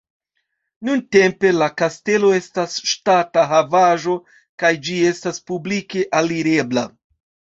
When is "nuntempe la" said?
0.87-1.65